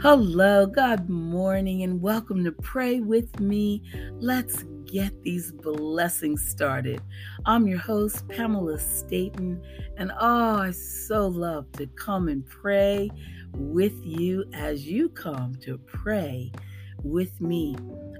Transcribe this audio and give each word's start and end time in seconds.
Hello, 0.00 0.64
good 0.64 1.10
morning, 1.10 1.82
and 1.82 2.00
welcome 2.00 2.44
to 2.44 2.52
Pray 2.52 3.00
With 3.00 3.40
Me. 3.40 3.82
Let's 4.20 4.62
get 4.86 5.12
these 5.24 5.50
blessings 5.50 6.48
started. 6.48 7.02
I'm 7.46 7.66
your 7.66 7.80
host, 7.80 8.28
Pamela 8.28 8.78
Staten, 8.78 9.60
and 9.96 10.12
oh, 10.20 10.58
I 10.58 10.70
so 10.70 11.26
love 11.26 11.72
to 11.72 11.88
come 11.88 12.28
and 12.28 12.46
pray 12.46 13.10
with 13.54 13.94
you 14.04 14.44
as 14.52 14.86
you 14.86 15.08
come 15.08 15.56
to 15.62 15.78
pray 15.78 16.52
with 17.02 17.40
me. 17.40 17.74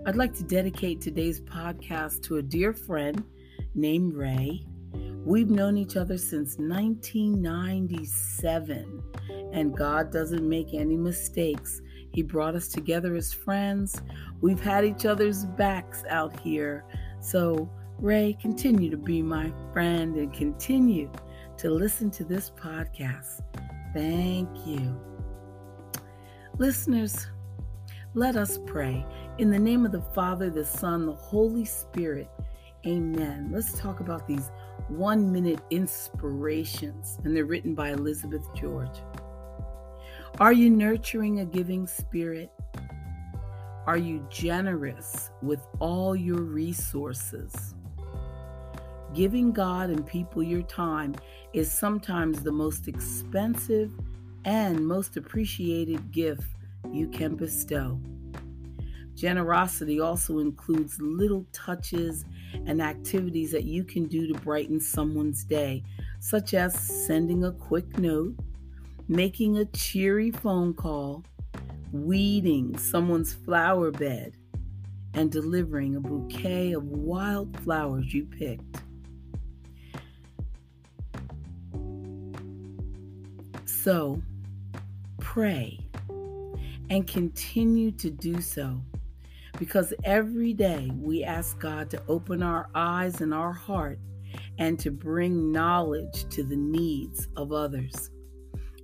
I'd 0.04 0.16
like 0.16 0.34
to 0.34 0.42
dedicate 0.42 1.00
today's 1.00 1.40
podcast 1.40 2.22
to 2.22 2.38
a 2.38 2.42
dear 2.42 2.72
friend 2.72 3.22
named 3.76 4.14
Ray. 4.14 4.66
We've 5.24 5.50
known 5.50 5.76
each 5.76 5.96
other 5.96 6.16
since 6.16 6.56
1997 6.58 9.02
and 9.52 9.76
God 9.76 10.12
doesn't 10.12 10.48
make 10.48 10.74
any 10.74 10.96
mistakes. 10.96 11.80
He 12.12 12.22
brought 12.22 12.54
us 12.54 12.68
together 12.68 13.14
as 13.14 13.32
friends. 13.32 14.00
We've 14.40 14.60
had 14.60 14.84
each 14.84 15.06
other's 15.06 15.44
backs 15.44 16.04
out 16.08 16.38
here. 16.40 16.84
So, 17.20 17.70
Ray, 17.98 18.36
continue 18.40 18.90
to 18.90 18.96
be 18.96 19.22
my 19.22 19.52
friend 19.72 20.16
and 20.16 20.32
continue 20.32 21.10
to 21.58 21.70
listen 21.70 22.10
to 22.12 22.24
this 22.24 22.50
podcast. 22.50 23.42
Thank 23.92 24.48
you. 24.66 24.98
Listeners, 26.58 27.26
let 28.14 28.36
us 28.36 28.58
pray. 28.66 29.04
In 29.38 29.50
the 29.50 29.58
name 29.58 29.84
of 29.84 29.92
the 29.92 30.02
Father, 30.14 30.50
the 30.50 30.64
Son, 30.64 31.06
the 31.06 31.12
Holy 31.12 31.64
Spirit. 31.64 32.28
Amen. 32.86 33.50
Let's 33.52 33.78
talk 33.78 34.00
about 34.00 34.26
these 34.26 34.50
one 34.88 35.32
minute 35.32 35.60
inspirations, 35.70 37.18
and 37.24 37.36
they're 37.36 37.44
written 37.44 37.74
by 37.74 37.90
Elizabeth 37.90 38.42
George. 38.54 39.02
Are 40.40 40.52
you 40.52 40.70
nurturing 40.70 41.40
a 41.40 41.44
giving 41.44 41.86
spirit? 41.86 42.50
Are 43.86 43.96
you 43.96 44.26
generous 44.30 45.30
with 45.42 45.66
all 45.80 46.14
your 46.14 46.42
resources? 46.42 47.74
Giving 49.14 49.52
God 49.52 49.90
and 49.90 50.06
people 50.06 50.42
your 50.42 50.62
time 50.62 51.14
is 51.54 51.72
sometimes 51.72 52.42
the 52.42 52.52
most 52.52 52.86
expensive 52.86 53.90
and 54.44 54.86
most 54.86 55.16
appreciated 55.16 56.12
gift 56.12 56.44
you 56.92 57.08
can 57.08 57.34
bestow. 57.34 57.98
Generosity 59.18 59.98
also 59.98 60.38
includes 60.38 61.00
little 61.00 61.44
touches 61.52 62.24
and 62.66 62.80
activities 62.80 63.50
that 63.50 63.64
you 63.64 63.82
can 63.82 64.04
do 64.04 64.32
to 64.32 64.40
brighten 64.42 64.78
someone's 64.78 65.42
day, 65.42 65.82
such 66.20 66.54
as 66.54 66.72
sending 66.78 67.42
a 67.42 67.50
quick 67.50 67.98
note, 67.98 68.36
making 69.08 69.58
a 69.58 69.64
cheery 69.64 70.30
phone 70.30 70.72
call, 70.72 71.24
weeding 71.90 72.78
someone's 72.78 73.34
flower 73.34 73.90
bed, 73.90 74.34
and 75.14 75.32
delivering 75.32 75.96
a 75.96 76.00
bouquet 76.00 76.70
of 76.70 76.84
wild 76.84 77.58
flowers 77.64 78.14
you 78.14 78.24
picked. 78.24 78.82
So, 83.64 84.22
pray 85.18 85.80
and 86.88 87.04
continue 87.08 87.90
to 87.90 88.10
do 88.10 88.40
so 88.40 88.80
because 89.58 89.92
every 90.04 90.52
day 90.52 90.90
we 90.94 91.24
ask 91.24 91.58
God 91.58 91.90
to 91.90 92.02
open 92.08 92.42
our 92.42 92.68
eyes 92.74 93.20
and 93.20 93.34
our 93.34 93.52
heart 93.52 93.98
and 94.58 94.78
to 94.78 94.90
bring 94.90 95.50
knowledge 95.50 96.28
to 96.30 96.44
the 96.44 96.56
needs 96.56 97.28
of 97.36 97.52
others. 97.52 98.10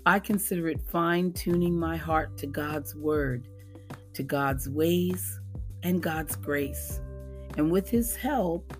I 0.05 0.19
consider 0.19 0.69
it 0.69 0.83
fine 0.83 1.33
tuning 1.33 1.78
my 1.78 1.97
heart 1.97 2.36
to 2.39 2.47
God's 2.47 2.95
word, 2.95 3.48
to 4.14 4.22
God's 4.22 4.69
ways, 4.69 5.40
and 5.83 6.02
God's 6.02 6.36
grace. 6.36 7.01
And 7.56 7.70
with 7.70 7.89
His 7.89 8.17
help, 8.17 8.77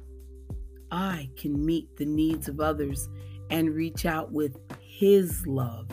I 0.91 1.31
can 1.37 1.65
meet 1.65 1.97
the 1.97 2.05
needs 2.05 2.49
of 2.49 2.61
others 2.61 3.09
and 3.51 3.75
reach 3.75 4.05
out 4.05 4.33
with 4.33 4.59
His 4.81 5.47
love. 5.47 5.89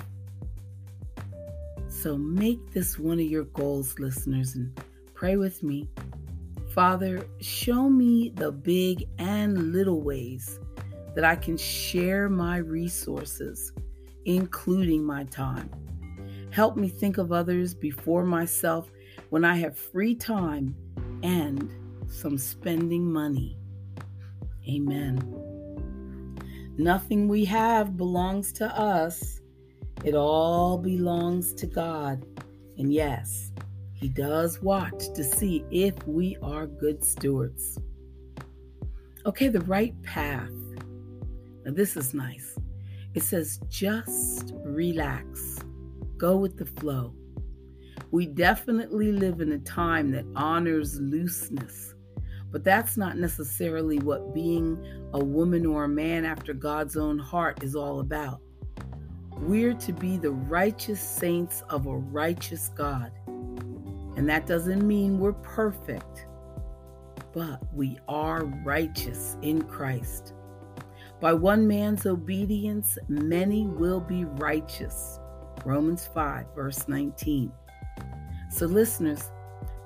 So 1.88 2.18
make 2.18 2.72
this 2.72 2.98
one 2.98 3.20
of 3.20 3.26
your 3.26 3.44
goals, 3.44 4.00
listeners, 4.00 4.56
and 4.56 4.81
pray 5.22 5.38
with 5.38 5.62
me. 5.62 5.88
Father, 6.74 7.24
show 7.42 7.88
me 7.88 8.34
the 8.38 8.52
big 8.52 9.08
and 9.20 9.72
little 9.72 10.02
ways 10.02 10.60
that 11.14 11.24
I 11.24 11.36
can 11.36 11.58
share 11.58 12.28
my 12.28 12.58
resources 12.58 13.72
including 14.26 15.04
my 15.04 15.26
time. 15.26 15.70
Help 16.50 16.76
me 16.76 16.90
think 16.90 17.20
of 17.20 17.32
others 17.32 17.76
before 17.76 18.26
myself 18.26 18.90
when 19.30 19.46
I 19.46 19.58
have 19.58 19.78
free 19.78 20.16
time 20.16 20.76
and 21.22 21.72
some 22.08 22.40
spending 22.40 23.06
money. 23.14 23.60
Amen. 24.68 25.20
Nothing 26.80 27.28
we 27.28 27.46
have 27.46 27.96
belongs 27.96 28.52
to 28.54 28.66
us, 28.76 29.40
it 30.04 30.16
all 30.16 30.80
belongs 30.80 31.54
to 31.54 31.68
God. 31.68 32.26
And 32.80 32.92
yes, 32.92 33.51
He 34.02 34.10
does 34.10 34.60
watch 34.64 35.14
to 35.14 35.24
see 35.24 35.64
if 35.70 35.96
we 36.08 36.36
are 36.42 36.66
good 36.66 37.04
stewards. 37.06 37.78
Okay, 39.28 39.48
the 39.48 39.62
right 39.62 39.94
path. 40.02 40.50
Now, 41.64 41.72
this 41.72 41.96
is 41.96 42.16
nice. 42.16 42.58
It 43.14 43.22
says, 43.22 43.60
just 43.70 44.54
relax, 44.64 45.60
go 46.18 46.36
with 46.36 46.58
the 46.58 46.66
flow. 46.66 47.14
We 48.10 48.26
definitely 48.26 49.12
live 49.12 49.40
in 49.40 49.52
a 49.52 49.60
time 49.60 50.10
that 50.14 50.26
honors 50.36 51.00
looseness, 51.00 51.94
but 52.50 52.64
that's 52.64 52.98
not 52.98 53.20
necessarily 53.20 54.00
what 54.00 54.34
being 54.34 54.84
a 55.14 55.24
woman 55.24 55.64
or 55.68 55.84
a 55.84 55.90
man 55.90 56.26
after 56.26 56.56
God's 56.56 56.98
own 56.98 57.20
heart 57.20 57.64
is 57.64 57.76
all 57.76 58.00
about. 58.00 58.42
We're 59.38 59.76
to 59.76 59.94
be 59.94 60.18
the 60.18 60.32
righteous 60.32 61.00
saints 61.00 61.62
of 61.70 61.86
a 61.86 61.96
righteous 61.96 62.70
God. 62.70 63.12
And 64.16 64.28
that 64.30 64.46
doesn't 64.46 64.86
mean 64.86 65.20
we're 65.20 65.34
perfect, 65.34 66.26
but 67.34 67.62
we 67.74 67.98
are 68.08 68.46
righteous 68.46 69.38
in 69.42 69.62
Christ. 69.64 70.34
By 71.20 71.34
one 71.34 71.68
man's 71.68 72.06
obedience, 72.06 72.98
many 73.08 73.68
will 73.68 74.02
be 74.02 74.26
righteous. 74.26 75.20
Romans 75.64 76.10
5, 76.14 76.48
verse 76.56 76.88
19. 76.88 77.52
So, 78.50 78.66
listeners, 78.66 79.30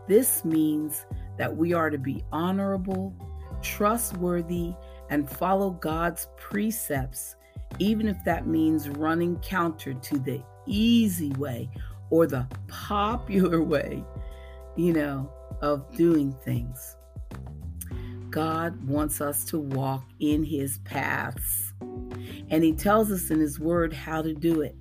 this 0.08 0.46
means 0.46 1.06
that 1.38 1.56
we 1.56 1.74
are 1.74 1.90
to 1.90 1.98
be 1.98 2.24
honorable, 2.32 3.14
trustworthy, 3.62 4.74
and 5.10 5.30
follow 5.30 5.72
God's 5.72 6.30
precepts, 6.38 7.36
even 7.80 8.08
if 8.08 8.18
that 8.24 8.48
means 8.48 8.90
running 8.90 9.38
counter 9.40 9.94
to 9.94 10.18
the 10.20 10.42
easy 10.66 11.32
way 11.34 11.70
or 12.10 12.28
the 12.28 12.48
popular 12.68 13.62
way, 13.74 14.04
you 14.76 14.94
know, 14.94 15.32
of 15.62 15.96
doing 15.96 16.34
things. 16.44 16.96
God 18.30 18.86
wants 18.88 19.22
us 19.22 19.46
to 19.46 19.60
walk 19.60 20.04
in 20.20 20.44
his 20.44 20.80
paths. 20.80 21.74
And 22.50 22.64
he 22.64 22.74
tells 22.74 23.12
us 23.12 23.32
in 23.32 23.40
his 23.40 23.60
word 23.60 23.94
how 23.94 24.22
to 24.22 24.34
do 24.34 24.62
it. 24.62 24.76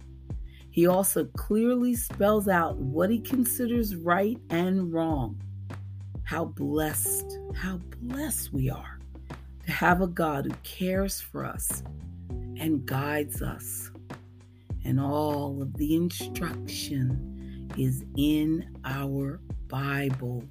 He 0.71 0.89
also 0.89 1.27
clearly 1.37 1.95
spells 1.95 2.49
out 2.49 2.77
what 2.79 3.11
he 3.11 3.21
considers 3.21 3.95
right 3.95 4.39
and 4.51 4.93
wrong. 4.93 5.41
How 6.25 6.47
blessed, 6.47 7.39
how 7.55 7.79
blessed 8.01 8.53
we 8.53 8.71
are 8.71 8.99
to 9.67 9.73
have 9.73 10.01
a 10.03 10.09
God 10.09 10.47
who 10.47 10.55
cares 10.65 11.21
for 11.21 11.45
us 11.45 11.85
and 12.57 12.85
guides 12.85 13.41
us. 13.41 13.91
And 14.85 15.01
all 15.01 15.63
of 15.63 15.77
the 15.77 15.95
instruction 15.95 17.71
is 17.79 18.05
in 18.17 18.69
our 18.85 19.41
Bible. 19.75 20.45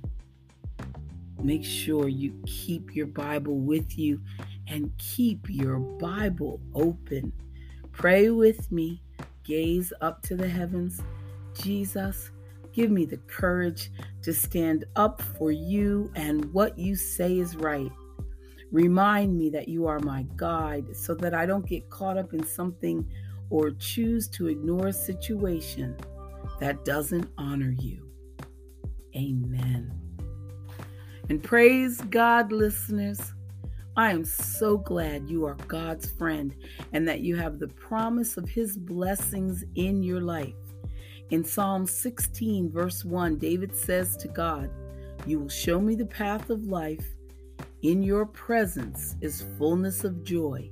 Make 1.42 1.64
sure 1.64 2.10
you 2.10 2.34
keep 2.46 2.94
your 2.94 3.06
Bible 3.06 3.56
with 3.56 3.98
you 3.98 4.20
and 4.68 4.92
keep 4.98 5.50
your 5.50 5.80
Bible 5.80 6.60
open. 6.74 7.32
Pray 7.94 8.32
with 8.32 8.70
me. 8.70 9.02
Gaze 9.46 9.94
up 10.02 10.24
to 10.24 10.36
the 10.36 10.50
heavens. 10.50 11.02
Jesus, 11.58 12.32
give 12.74 12.92
me 12.92 13.06
the 13.06 13.22
courage 13.28 13.92
to 14.24 14.34
stand 14.34 14.84
up 14.98 15.22
for 15.22 15.54
you 15.54 16.12
and 16.16 16.44
what 16.52 16.78
you 16.78 16.94
say 16.94 17.40
is 17.40 17.56
right. 17.56 17.92
Remind 18.74 19.38
me 19.38 19.50
that 19.52 19.70
you 19.70 19.88
are 19.88 20.00
my 20.00 20.26
guide 20.36 20.98
so 20.98 21.16
that 21.16 21.34
I 21.34 21.46
don't 21.46 21.66
get 21.66 21.90
caught 21.90 22.18
up 22.18 22.34
in 22.34 22.46
something 22.46 23.10
or 23.50 23.72
choose 23.72 24.28
to 24.32 24.48
ignore 24.48 24.88
a 24.88 24.94
situation 24.94 25.96
that 26.60 26.84
doesn't 26.84 27.30
honor 27.38 27.72
you. 27.72 28.13
Amen. 29.16 29.92
And 31.30 31.42
praise 31.42 32.02
God, 32.02 32.52
listeners. 32.52 33.34
I 33.96 34.12
am 34.12 34.26
so 34.26 34.78
glad 34.78 35.30
you 35.30 35.46
are 35.46 35.56
God's 35.68 36.10
friend 36.10 36.56
and 36.94 37.08
that 37.08 37.20
you 37.22 37.36
have 37.36 37.60
the 37.60 37.68
promise 37.68 38.38
of 38.38 38.50
His 38.50 38.76
blessings 38.76 39.64
in 39.76 40.02
your 40.02 40.22
life. 40.22 40.56
In 41.30 41.44
Psalm 41.44 41.86
16, 41.86 42.72
verse 42.72 43.06
1, 43.06 43.38
David 43.38 43.76
says 43.76 44.18
to 44.18 44.28
God, 44.28 44.70
You 45.28 45.40
will 45.40 45.50
show 45.50 45.80
me 45.80 45.96
the 45.96 46.06
path 46.06 46.50
of 46.50 46.66
life. 46.66 47.06
In 47.84 48.02
your 48.02 48.26
presence 48.26 49.16
is 49.22 49.46
fullness 49.58 50.04
of 50.04 50.24
joy. 50.24 50.72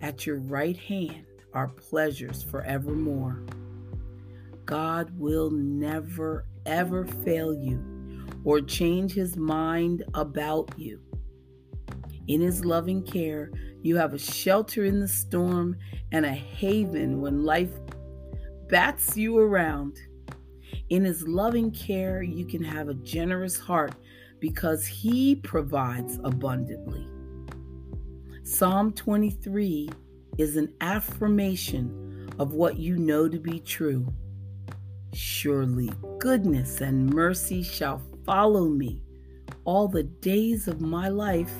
At 0.00 0.26
your 0.26 0.38
right 0.38 0.76
hand 0.76 1.26
are 1.54 1.68
pleasures 1.68 2.42
forevermore. 2.42 3.42
God 4.66 5.10
will 5.18 5.50
never, 5.50 6.46
ever 6.66 7.04
fail 7.04 7.54
you 7.54 8.26
or 8.44 8.60
change 8.60 9.12
his 9.12 9.36
mind 9.36 10.04
about 10.14 10.70
you. 10.76 11.00
In 12.28 12.40
his 12.40 12.64
loving 12.64 13.02
care, 13.02 13.50
you 13.82 13.96
have 13.96 14.14
a 14.14 14.18
shelter 14.18 14.84
in 14.84 15.00
the 15.00 15.08
storm 15.08 15.76
and 16.12 16.24
a 16.24 16.32
haven 16.32 17.20
when 17.20 17.44
life 17.44 17.72
bats 18.68 19.16
you 19.16 19.38
around. 19.38 19.98
In 20.88 21.04
his 21.04 21.26
loving 21.26 21.70
care, 21.72 22.22
you 22.22 22.46
can 22.46 22.62
have 22.62 22.88
a 22.88 22.94
generous 22.94 23.58
heart 23.58 23.94
because 24.40 24.86
he 24.86 25.36
provides 25.36 26.18
abundantly. 26.24 27.06
Psalm 28.44 28.92
23 28.92 29.88
is 30.38 30.56
an 30.56 30.72
affirmation 30.80 32.28
of 32.38 32.54
what 32.54 32.76
you 32.76 32.96
know 32.96 33.28
to 33.28 33.38
be 33.38 33.60
true. 33.60 34.06
Surely 35.14 35.90
goodness 36.18 36.80
and 36.80 37.12
mercy 37.12 37.62
shall 37.62 38.00
follow 38.24 38.68
me 38.68 39.02
all 39.64 39.86
the 39.86 40.04
days 40.04 40.68
of 40.68 40.80
my 40.80 41.08
life, 41.08 41.52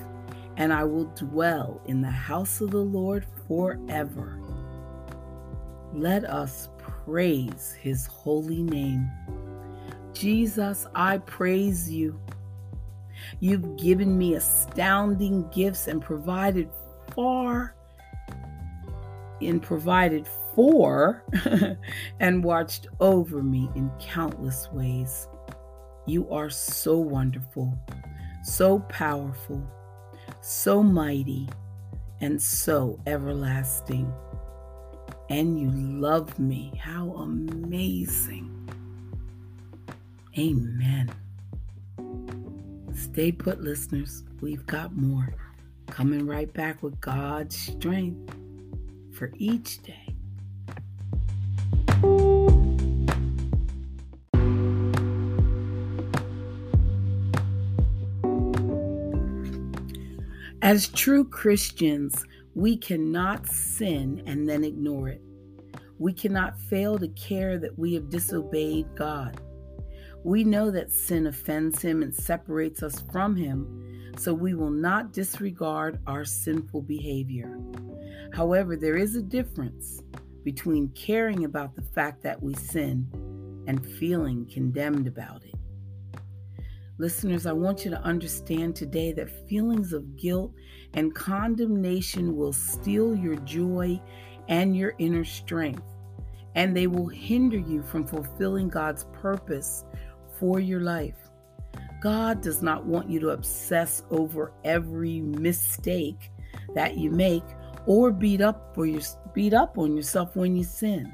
and 0.57 0.73
I 0.73 0.85
will 0.85 1.05
dwell 1.15 1.81
in 1.87 2.01
the 2.01 2.11
house 2.11 2.61
of 2.61 2.71
the 2.71 2.79
Lord 2.79 3.27
forever. 3.47 4.39
Let 5.93 6.25
us 6.25 6.71
praise 6.79 7.77
his 7.79 8.07
holy 8.07 8.63
name. 8.63 9.11
Jesus, 10.15 10.87
I 10.95 11.19
praise 11.19 11.91
you. 11.91 12.19
You've 13.41 13.77
given 13.77 14.17
me 14.17 14.35
astounding 14.35 15.49
gifts 15.51 15.89
and 15.89 16.01
provided 16.01 16.71
far 17.15 17.75
and 19.41 19.63
provided 19.63 20.27
for 20.55 21.25
and 22.21 22.45
watched 22.45 22.87
over 23.01 23.43
me 23.43 23.69
in 23.75 23.91
countless 23.99 24.69
ways. 24.73 25.29
You 26.07 26.29
are 26.31 26.51
so 26.51 26.99
wonderful, 26.99 27.79
so 28.43 28.81
powerful, 28.81 29.63
so 30.41 30.83
mighty, 30.83 31.49
and 32.21 32.41
so 32.41 33.01
everlasting. 33.07 34.13
And 35.31 35.59
you 35.59 35.71
love 35.71 36.39
me. 36.39 36.73
How 36.79 37.11
amazing. 37.13 38.49
Amen. 40.39 41.11
Stay 42.95 43.33
put, 43.33 43.61
listeners. 43.61 44.25
We've 44.41 44.67
got 44.67 44.95
more. 44.97 45.35
Coming 45.87 46.27
right 46.27 46.53
back 46.53 46.83
with 46.83 47.01
God's 47.01 47.57
strength 47.57 48.35
for 49.13 49.31
each 49.37 49.83
day. 49.83 50.02
As 60.63 60.87
true 60.89 61.25
Christians, 61.25 62.25
we 62.55 62.77
cannot 62.77 63.49
sin 63.49 64.23
and 64.27 64.49
then 64.49 64.63
ignore 64.63 65.09
it. 65.09 65.21
We 65.99 66.13
cannot 66.13 66.59
fail 66.59 66.99
to 66.99 67.09
care 67.09 67.59
that 67.59 67.77
we 67.77 67.95
have 67.95 68.09
disobeyed 68.09 68.87
God. 68.95 69.41
We 70.25 70.45
know 70.45 70.71
that 70.71 70.93
sin 70.93 71.27
offends 71.27 71.83
Him 71.83 72.03
and 72.03 72.15
separates 72.15 72.83
us 72.83 73.03
from 73.11 73.35
Him, 73.35 74.13
so 74.17 74.33
we 74.33 74.55
will 74.55 74.71
not 74.71 75.13
disregard 75.13 75.99
our 76.07 76.25
sinful 76.25 76.83
behavior. 76.83 77.59
However, 78.33 78.77
there 78.77 78.97
is 78.97 79.17
a 79.17 79.23
difference 79.23 80.01
between 80.45 80.89
caring 80.91 81.45
about 81.45 81.75
the 81.75 81.83
fact 81.83 82.23
that 82.23 82.43
we 82.43 82.55
sin 82.55 83.09
and 83.67 83.87
feeling 83.99 84.47
condemned 84.53 85.07
about 85.07 85.45
it. 85.45 85.55
Listeners, 86.99 87.47
I 87.47 87.53
want 87.53 87.85
you 87.85 87.91
to 87.91 88.03
understand 88.03 88.77
today 88.77 89.13
that 89.13 89.49
feelings 89.49 89.93
of 89.93 90.17
guilt 90.17 90.53
and 90.95 91.15
condemnation 91.15 92.37
will 92.37 92.53
steal 92.53 93.17
your 93.17 93.37
joy 93.37 94.01
and 94.49 94.77
your 94.77 94.95
inner 94.99 95.25
strength, 95.25 95.83
and 96.55 96.77
they 96.77 96.87
will 96.87 97.09
hinder 97.09 97.59
you 97.59 97.83
from 97.83 98.07
fulfilling 98.07 98.69
God's 98.69 99.07
purpose 99.13 99.85
for 100.39 100.61
your 100.61 100.81
life. 100.81 101.17
God 102.03 102.43
does 102.43 102.63
not 102.63 102.85
want 102.85 103.09
you 103.09 103.21
to 103.21 103.31
obsess 103.31 104.03
over 104.11 104.53
every 104.65 105.21
mistake 105.21 106.31
that 106.75 106.99
you 106.99 107.11
make 107.11 107.45
or 107.87 108.11
beat 108.11 108.41
up 108.41 108.75
for 108.75 108.87
your 108.87 109.03
beat 109.35 109.55
up 109.55 109.79
on 109.79 109.97
yourself 109.97 110.37
when 110.37 110.57
you 110.57 110.65
sin. 110.65 111.13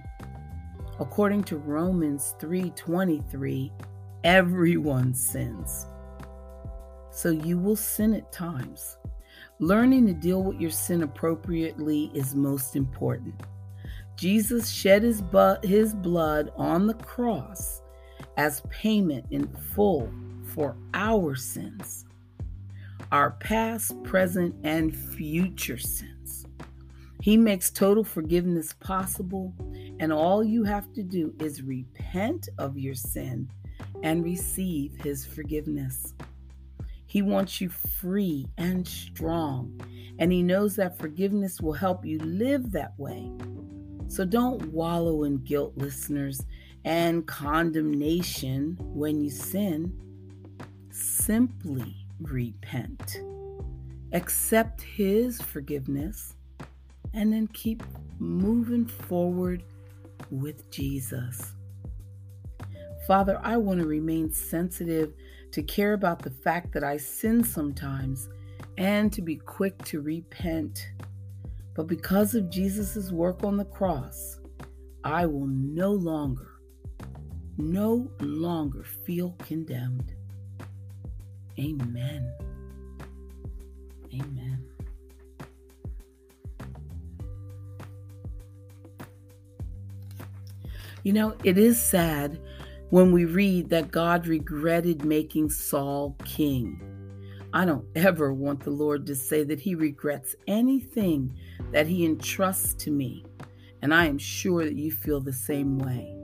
According 1.01 1.45
to 1.45 1.57
Romans 1.57 2.35
3:23, 2.41 3.73
Everyone 4.25 5.15
sins. 5.15 5.87
So 7.11 7.31
you 7.31 7.57
will 7.57 7.77
sin 7.77 8.15
at 8.15 8.33
times. 8.33 8.99
Learning 9.61 10.07
to 10.07 10.13
deal 10.13 10.43
with 10.43 10.61
your 10.61 10.73
sin 10.73 11.05
appropriately 11.05 12.11
is 12.15 12.35
most 12.35 12.75
important. 12.75 13.35
Jesus 14.17 14.71
shed 14.71 15.05
his, 15.05 15.23
bu- 15.23 15.61
his 15.63 15.95
blood 15.95 16.51
on 16.57 16.89
the 16.89 16.95
cross 16.95 17.81
as 18.37 18.63
payment 18.71 19.25
in 19.31 19.47
full 19.75 20.13
for 20.55 20.77
our 20.95 21.37
sins, 21.37 22.05
our 23.13 23.33
past, 23.33 24.01
present, 24.03 24.55
and 24.65 24.97
future 24.97 25.79
sins. 25.79 26.18
He 27.29 27.37
makes 27.37 27.69
total 27.69 28.05
forgiveness 28.05 28.73
possible, 28.73 29.53
and 30.01 30.11
all 30.11 30.43
you 30.43 30.65
have 30.65 30.91
to 30.95 31.03
do 31.03 31.35
is 31.41 31.61
repent 31.61 32.49
of 32.57 32.79
your 32.79 32.95
sin 32.95 33.51
and 34.03 34.25
receive 34.25 34.97
his 35.03 35.27
forgiveness. 35.27 36.15
He 37.05 37.21
wants 37.21 37.61
you 37.61 37.69
free 37.69 38.47
and 38.57 38.89
strong, 38.89 39.79
and 40.19 40.33
he 40.33 40.43
knows 40.43 40.75
that 40.77 40.97
forgiveness 40.99 41.61
will 41.61 41.75
help 41.75 42.03
you 42.03 42.19
live 42.21 42.73
that 42.73 42.99
way. 42.99 43.31
So 44.07 44.25
don't 44.25 44.73
wallow 44.73 45.25
in 45.25 45.45
guilt, 45.45 45.75
listeners, 45.77 46.41
and 46.87 47.27
condemnation 47.27 48.79
when 48.81 49.21
you 49.21 49.29
sin. 49.29 49.93
Simply 50.91 51.95
repent, 52.23 53.19
accept 54.15 54.81
his 54.81 55.43
forgiveness, 55.43 56.35
and 57.15 57.33
then 57.33 57.47
keep 57.49 57.83
moving 58.19 58.87
forward 58.87 59.63
with 60.31 60.71
Jesus. 60.71 61.53
Father, 63.07 63.41
I 63.43 63.57
want 63.57 63.81
to 63.81 63.87
remain 63.87 64.31
sensitive 64.31 65.13
to 65.53 65.63
care 65.63 65.95
about 65.95 66.21
the 66.21 66.31
fact 66.31 66.73
that 66.73 66.85
I 66.85 66.99
sin 66.99 67.43
sometimes 67.43 68.29
and 68.77 69.13
to 69.13 69.23
be 69.23 69.37
quick 69.37 69.83
to 69.87 70.01
repent. 70.01 70.91
But 71.75 71.87
because 71.87 72.35
of 72.35 72.51
Jesus' 72.51 73.11
work 73.11 73.45
on 73.45 73.57
the 73.57 73.65
cross, 73.65 74.39
I 75.05 75.27
will 75.27 75.47
no 75.47 75.93
longer, 75.93 76.51
no 77.57 78.11
longer 78.21 78.85
feel 79.07 79.35
condemned. 79.39 80.15
Amen. 81.59 82.33
Amen. 84.13 84.58
You 91.09 91.15
know, 91.15 91.35
it 91.43 91.57
is 91.57 91.83
sad 91.83 92.39
when 92.91 93.13
we 93.13 93.25
read 93.25 93.71
that 93.71 93.91
God 93.91 94.27
regretted 94.27 95.07
making 95.07 95.49
Saul 95.49 96.15
king. 96.27 96.83
I 97.55 97.65
don't 97.65 97.87
ever 97.97 98.35
want 98.35 98.61
the 98.61 98.73
Lord 98.73 99.07
to 99.07 99.15
say 99.15 99.43
that 99.45 99.59
he 99.59 99.75
regrets 99.75 100.37
anything 100.47 101.35
that 101.73 101.87
he 101.87 102.05
entrusts 102.05 102.75
to 102.85 102.91
me, 102.91 103.25
and 103.81 103.95
I 103.95 104.05
am 104.05 104.19
sure 104.19 104.67
that 104.67 104.77
you 104.77 104.93
feel 104.93 105.23
the 105.23 105.33
same 105.33 105.79
way. 105.79 106.15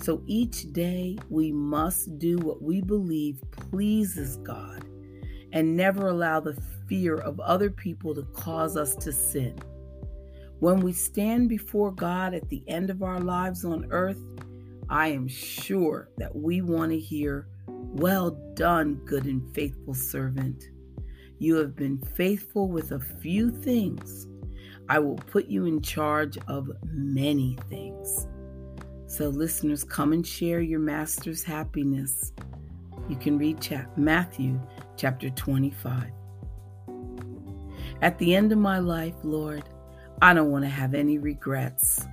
So 0.00 0.22
each 0.28 0.72
day 0.72 1.18
we 1.28 1.50
must 1.50 2.16
do 2.20 2.38
what 2.38 2.62
we 2.62 2.80
believe 2.80 3.40
pleases 3.50 4.36
God 4.36 4.84
and 5.50 5.76
never 5.76 6.06
allow 6.06 6.38
the 6.38 6.56
fear 6.86 7.16
of 7.16 7.40
other 7.40 7.70
people 7.70 8.14
to 8.14 8.22
cause 8.22 8.76
us 8.76 8.94
to 8.94 9.10
sin. 9.10 9.58
When 10.60 10.80
we 10.80 10.92
stand 10.92 11.48
before 11.48 11.92
God 11.92 12.32
at 12.32 12.48
the 12.48 12.62
end 12.66 12.88
of 12.88 13.02
our 13.02 13.20
lives 13.20 13.64
on 13.64 13.86
earth, 13.90 14.22
I 14.88 15.08
am 15.08 15.28
sure 15.28 16.10
that 16.16 16.34
we 16.34 16.62
want 16.62 16.92
to 16.92 16.98
hear, 16.98 17.48
Well 17.66 18.30
done, 18.54 18.94
good 19.04 19.26
and 19.26 19.54
faithful 19.54 19.94
servant. 19.94 20.64
You 21.38 21.56
have 21.56 21.76
been 21.76 21.98
faithful 21.98 22.68
with 22.68 22.92
a 22.92 23.00
few 23.00 23.50
things. 23.50 24.26
I 24.88 24.98
will 24.98 25.16
put 25.16 25.46
you 25.46 25.66
in 25.66 25.82
charge 25.82 26.38
of 26.48 26.70
many 26.90 27.58
things. 27.68 28.26
So, 29.08 29.28
listeners, 29.28 29.84
come 29.84 30.12
and 30.12 30.26
share 30.26 30.60
your 30.60 30.80
master's 30.80 31.42
happiness. 31.44 32.32
You 33.08 33.16
can 33.16 33.36
read 33.36 33.60
chap- 33.60 33.96
Matthew 33.98 34.60
chapter 34.96 35.28
25. 35.30 36.10
At 38.02 38.18
the 38.18 38.34
end 38.34 38.52
of 38.52 38.58
my 38.58 38.78
life, 38.78 39.14
Lord, 39.22 39.64
I 40.22 40.32
don't 40.32 40.50
want 40.50 40.64
to 40.64 40.70
have 40.70 40.94
any 40.94 41.18
regrets. 41.18 42.06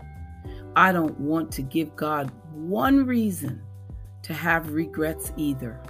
I 0.76 0.92
don't 0.92 1.18
want 1.20 1.52
to 1.54 1.62
give 1.62 1.96
God 1.96 2.32
one 2.54 3.06
reason 3.06 3.62
to 4.24 4.34
have 4.34 4.74
regrets 4.74 5.32
either. 5.38 5.82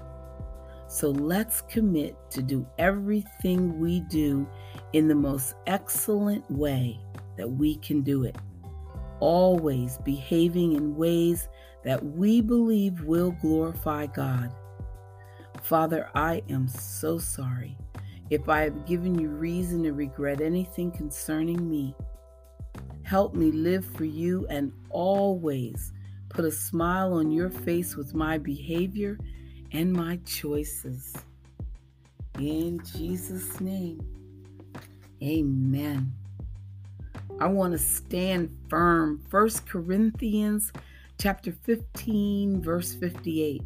So 0.88 1.10
let's 1.10 1.62
commit 1.62 2.16
to 2.32 2.44
do 2.44 2.68
everything 2.78 3.80
we 3.80 4.02
do 4.02 4.48
in 4.94 5.08
the 5.08 5.16
most 5.16 5.56
excellent 5.66 6.50
way 6.52 7.00
that 7.36 7.50
we 7.50 7.78
can 7.78 8.02
do 8.02 8.24
it. 8.24 8.38
Always 9.20 9.98
behaving 10.00 10.74
in 10.74 10.96
ways 10.96 11.50
that 11.84 12.04
we 12.04 12.42
believe 12.42 13.02
will 13.04 13.32
glorify 13.32 14.06
God. 14.06 14.52
Father, 15.64 16.10
I 16.14 16.44
am 16.50 16.68
so 16.68 17.18
sorry 17.18 17.78
if 18.34 18.50
I 18.50 18.62
have 18.62 18.86
given 18.86 19.18
you 19.20 19.30
reason 19.30 19.84
to 19.84 19.94
regret 19.94 20.42
anything 20.42 20.92
concerning 20.92 21.70
me. 21.70 21.96
Help 23.04 23.36
me 23.36 23.52
live 23.52 23.86
for 23.86 24.06
you 24.06 24.48
and 24.50 24.72
always 24.90 25.94
put 26.30 26.46
a 26.46 26.52
smile 26.52 27.14
on 27.14 27.32
your 27.32 27.50
face 27.50 27.96
with 27.96 28.16
my 28.16 28.38
behavior 28.38 29.20
and 29.72 29.94
my 29.94 30.20
choices. 30.26 31.16
In 32.40 32.82
Jesus' 32.98 33.60
name, 33.60 34.02
amen. 35.22 36.12
I 37.40 37.48
want 37.48 37.74
to 37.74 37.80
stand 37.80 38.56
firm. 38.70 39.24
1 39.30 39.50
Corinthians 39.68 40.72
chapter 41.20 41.52
15 41.52 42.62
verse 42.64 42.94
58. 42.96 43.62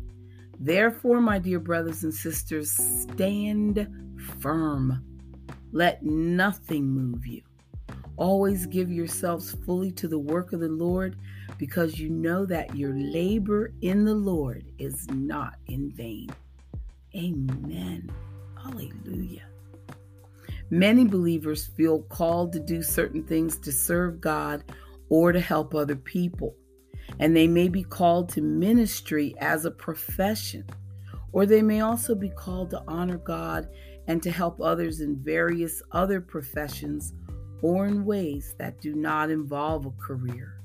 Therefore, 0.60 1.22
my 1.22 1.38
dear 1.38 1.60
brothers 1.60 2.04
and 2.04 2.14
sisters, 2.14 2.72
stand 2.72 3.88
firm. 4.28 5.04
Let 5.72 6.04
nothing 6.04 6.86
move 6.86 7.26
you. 7.26 7.42
Always 8.16 8.66
give 8.66 8.92
yourselves 8.92 9.56
fully 9.66 9.92
to 9.92 10.08
the 10.08 10.18
work 10.18 10.54
of 10.54 10.60
the 10.60 10.70
Lord 10.70 11.18
because 11.58 12.00
you 12.00 12.10
know 12.10 12.46
that 12.46 12.76
your 12.76 12.94
labor 12.94 13.74
in 13.82 14.06
the 14.06 14.16
Lord 14.16 14.66
is 14.80 15.08
not 15.12 15.56
in 15.68 15.92
vain. 15.92 16.30
Amen. 17.16 18.12
Hallelujah. 18.62 19.46
Many 20.70 21.06
believers 21.06 21.68
feel 21.68 22.02
called 22.04 22.52
to 22.54 22.60
do 22.60 22.84
certain 22.84 23.24
things 23.24 23.58
to 23.60 23.72
serve 23.72 24.20
God 24.20 24.64
or 25.10 25.32
to 25.32 25.40
help 25.40 25.74
other 25.74 25.96
people. 25.96 26.56
And 27.20 27.36
they 27.36 27.48
may 27.48 27.70
be 27.70 27.84
called 27.84 28.30
to 28.30 28.42
ministry 28.42 29.34
as 29.40 29.66
a 29.66 29.72
profession, 29.72 30.66
or 31.32 31.46
they 31.46 31.62
may 31.62 31.82
also 31.82 32.14
be 32.16 32.30
called 32.30 32.72
to 32.72 32.84
honor 32.88 33.18
God 33.18 33.70
and 34.08 34.24
to 34.24 34.32
help 34.32 34.60
others 34.62 35.02
in 35.02 35.16
various 35.18 35.82
other 35.92 36.22
professions 36.22 37.14
or 37.62 37.86
in 37.86 38.06
ways 38.06 38.56
that 38.58 38.80
do 38.80 38.96
not 38.96 39.30
involve 39.30 39.86
a 39.86 39.92
career. 39.92 40.62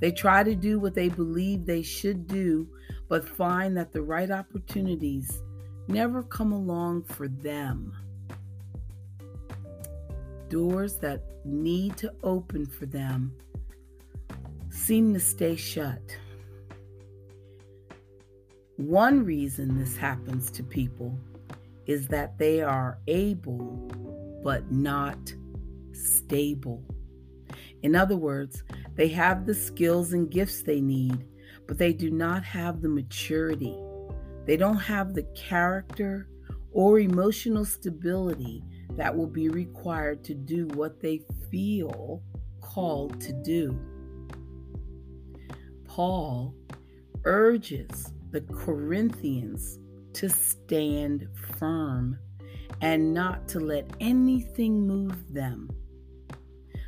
They 0.00 0.12
try 0.12 0.42
to 0.42 0.54
do 0.54 0.78
what 0.78 0.94
they 0.94 1.08
believe 1.08 1.66
they 1.66 1.82
should 1.82 2.26
do, 2.26 2.68
but 3.08 3.28
find 3.28 3.76
that 3.76 3.92
the 3.92 4.02
right 4.02 4.30
opportunities 4.30 5.42
never 5.88 6.22
come 6.22 6.52
along 6.52 7.04
for 7.04 7.28
them. 7.28 7.92
Doors 10.48 10.96
that 10.98 11.22
need 11.44 11.96
to 11.98 12.12
open 12.22 12.64
for 12.64 12.86
them 12.86 13.32
seem 14.70 15.12
to 15.12 15.20
stay 15.20 15.56
shut. 15.56 16.00
One 18.76 19.24
reason 19.24 19.76
this 19.76 19.96
happens 19.96 20.50
to 20.52 20.62
people 20.62 21.18
is 21.88 22.06
that 22.08 22.38
they 22.38 22.60
are 22.60 22.98
able 23.08 23.90
but 24.44 24.70
not 24.70 25.18
stable. 25.92 26.84
In 27.82 27.96
other 27.96 28.16
words, 28.16 28.62
they 28.94 29.08
have 29.08 29.46
the 29.46 29.54
skills 29.54 30.12
and 30.12 30.30
gifts 30.30 30.62
they 30.62 30.80
need, 30.80 31.24
but 31.66 31.78
they 31.78 31.92
do 31.92 32.10
not 32.10 32.44
have 32.44 32.82
the 32.82 32.88
maturity. 32.88 33.76
They 34.46 34.56
don't 34.56 34.76
have 34.76 35.14
the 35.14 35.24
character 35.34 36.28
or 36.72 37.00
emotional 37.00 37.64
stability 37.64 38.62
that 38.90 39.16
will 39.16 39.26
be 39.26 39.48
required 39.48 40.22
to 40.24 40.34
do 40.34 40.66
what 40.68 41.00
they 41.00 41.22
feel 41.50 42.22
called 42.60 43.20
to 43.22 43.32
do. 43.32 43.78
Paul 45.84 46.54
urges 47.24 48.12
the 48.30 48.42
Corinthians 48.42 49.78
to 50.18 50.28
stand 50.28 51.28
firm 51.58 52.18
and 52.80 53.14
not 53.14 53.46
to 53.46 53.60
let 53.60 53.88
anything 54.00 54.84
move 54.84 55.32
them. 55.32 55.70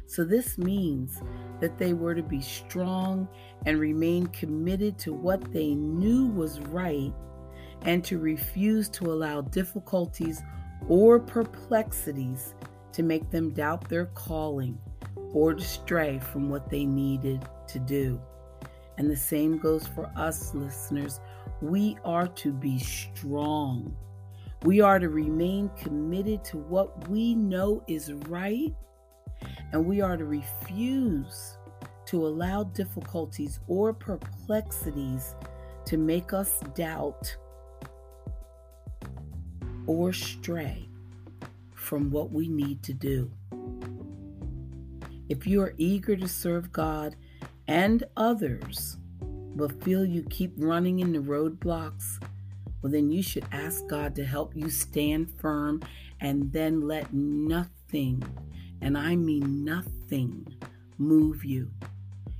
So, 0.06 0.24
this 0.24 0.58
means 0.58 1.22
that 1.60 1.78
they 1.78 1.92
were 1.92 2.16
to 2.16 2.24
be 2.24 2.40
strong 2.40 3.28
and 3.66 3.78
remain 3.78 4.26
committed 4.28 4.98
to 5.00 5.12
what 5.12 5.52
they 5.52 5.74
knew 5.76 6.26
was 6.26 6.58
right 6.58 7.12
and 7.82 8.02
to 8.04 8.18
refuse 8.18 8.88
to 8.88 9.12
allow 9.12 9.42
difficulties 9.42 10.42
or 10.88 11.20
perplexities 11.20 12.54
to 12.92 13.04
make 13.04 13.30
them 13.30 13.50
doubt 13.50 13.88
their 13.88 14.06
calling 14.06 14.76
or 15.32 15.54
to 15.54 15.62
stray 15.62 16.18
from 16.18 16.50
what 16.50 16.68
they 16.68 16.84
needed 16.84 17.46
to 17.68 17.78
do. 17.78 18.20
And 18.98 19.08
the 19.08 19.16
same 19.16 19.58
goes 19.58 19.86
for 19.86 20.10
us, 20.16 20.52
listeners. 20.52 21.20
We 21.60 21.96
are 22.04 22.28
to 22.28 22.52
be 22.52 22.78
strong. 22.78 23.94
We 24.62 24.80
are 24.80 24.98
to 24.98 25.08
remain 25.08 25.70
committed 25.78 26.44
to 26.46 26.58
what 26.58 27.08
we 27.08 27.34
know 27.34 27.82
is 27.86 28.12
right 28.28 28.74
and 29.72 29.84
we 29.84 30.00
are 30.00 30.16
to 30.16 30.24
refuse 30.24 31.56
to 32.06 32.26
allow 32.26 32.64
difficulties 32.64 33.60
or 33.68 33.92
perplexities 33.92 35.34
to 35.86 35.96
make 35.96 36.32
us 36.32 36.60
doubt 36.74 37.36
or 39.86 40.12
stray 40.12 40.88
from 41.74 42.10
what 42.10 42.30
we 42.30 42.48
need 42.48 42.82
to 42.82 42.92
do. 42.92 43.30
If 45.28 45.46
you 45.46 45.62
are 45.62 45.74
eager 45.78 46.16
to 46.16 46.28
serve 46.28 46.72
God 46.72 47.16
and 47.68 48.02
others, 48.16 48.98
but 49.54 49.82
feel 49.82 50.04
you 50.04 50.22
keep 50.30 50.52
running 50.56 51.00
into 51.00 51.20
roadblocks, 51.20 52.22
well, 52.82 52.92
then 52.92 53.10
you 53.10 53.22
should 53.22 53.44
ask 53.52 53.86
God 53.88 54.14
to 54.16 54.24
help 54.24 54.56
you 54.56 54.70
stand 54.70 55.30
firm 55.38 55.82
and 56.20 56.52
then 56.52 56.80
let 56.80 57.12
nothing 57.12 58.22
and 58.80 58.96
I 58.96 59.16
mean 59.16 59.64
nothing, 59.64 60.46
move 60.98 61.44
you. 61.44 61.70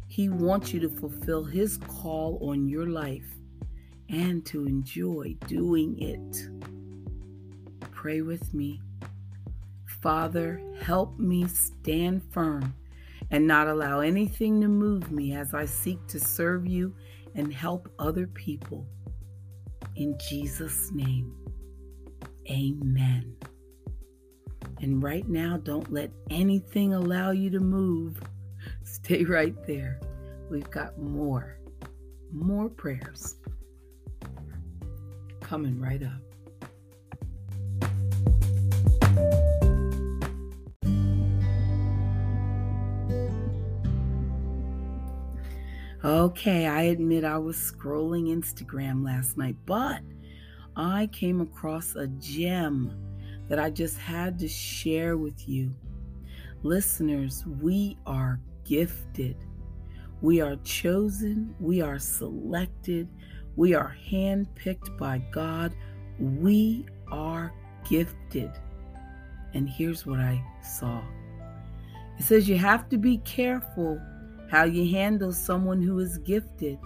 He 0.07 0.29
wants 0.29 0.73
you 0.73 0.81
to 0.81 0.89
fulfill 0.89 1.45
His 1.45 1.77
call 1.77 2.39
on 2.43 2.69
your 2.69 2.87
life 2.87 3.29
and 4.09 4.45
to 4.47 4.67
enjoy 4.67 5.37
doing 5.47 6.01
it. 6.01 6.49
Pray 7.93 8.23
with 8.23 8.53
me. 8.55 8.81
Father, 10.03 10.61
help 10.81 11.19
me 11.19 11.47
stand 11.47 12.23
firm 12.33 12.75
and 13.31 13.47
not 13.47 13.69
allow 13.69 14.01
anything 14.01 14.61
to 14.61 14.69
move 14.69 15.11
me 15.11 15.35
as 15.35 15.55
I 15.55 15.65
seek 15.65 16.07
to 16.09 16.19
serve 16.19 16.67
you 16.67 16.95
and 17.35 17.53
help 17.53 17.89
other 17.99 18.27
people. 18.27 18.87
In 19.97 20.17
Jesus' 20.29 20.91
name, 20.93 21.35
amen. 22.51 23.37
And 24.81 25.03
right 25.03 25.29
now, 25.29 25.59
don't 25.59 25.93
let 25.93 26.11
anything 26.31 26.95
allow 26.95 27.31
you 27.31 27.51
to 27.51 27.61
move. 27.61 28.21
Stay 28.83 29.25
right 29.25 29.55
there. 29.67 30.01
We've 30.51 30.71
got 30.71 30.99
more, 30.99 31.59
more 32.33 32.69
prayers 32.69 33.37
coming 35.41 35.79
right 35.81 36.03
up. 36.03 36.30
Okay, 46.11 46.67
I 46.67 46.83
admit 46.83 47.23
I 47.23 47.39
was 47.39 47.57
scrolling 47.57 48.37
Instagram 48.37 49.05
last 49.05 49.39
night, 49.39 49.55
but 49.65 50.01
I 50.75 51.09
came 51.13 51.41
across 51.41 51.95
a 51.95 52.09
gem 52.09 52.93
that 53.47 53.61
I 53.61 53.71
just 53.71 53.97
had 53.97 54.37
to 54.41 54.49
share 54.49 55.17
with 55.17 55.49
you. 55.49 55.73
Listeners, 56.65 57.45
we 57.47 57.97
are 58.07 58.41
gifted. 58.65 59.37
We 60.21 60.41
are 60.41 60.57
chosen. 60.65 61.55
We 61.61 61.81
are 61.81 62.01
selected. 62.01 63.09
We 63.55 63.75
are 63.75 63.97
handpicked 64.11 64.99
by 64.99 65.19
God. 65.31 65.77
We 66.19 66.87
are 67.13 67.53
gifted. 67.89 68.51
And 69.55 69.69
here's 69.69 70.07
what 70.07 70.19
I 70.19 70.43
saw 70.61 71.05
it 72.19 72.25
says 72.25 72.49
you 72.49 72.59
have 72.59 72.89
to 72.89 72.99
be 72.99 73.19
careful 73.19 74.01
how 74.51 74.65
you 74.65 74.91
handle 74.91 75.33
someone 75.33 75.81
who 75.81 76.01
is 76.01 76.19
gifted. 76.19 76.79